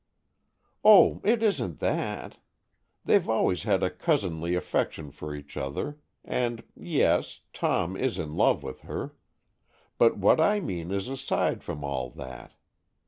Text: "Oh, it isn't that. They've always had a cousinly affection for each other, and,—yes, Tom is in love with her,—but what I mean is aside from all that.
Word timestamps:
"Oh, 0.83 1.21
it 1.23 1.43
isn't 1.43 1.77
that. 1.77 2.39
They've 3.05 3.29
always 3.29 3.61
had 3.69 3.83
a 3.83 3.91
cousinly 3.91 4.55
affection 4.55 5.11
for 5.11 5.35
each 5.35 5.55
other, 5.55 5.99
and,—yes, 6.25 7.41
Tom 7.53 7.95
is 7.95 8.17
in 8.17 8.33
love 8.33 8.63
with 8.63 8.81
her,—but 8.81 10.17
what 10.17 10.41
I 10.41 10.59
mean 10.59 10.89
is 10.89 11.07
aside 11.07 11.61
from 11.63 11.83
all 11.83 12.09
that. 12.17 12.53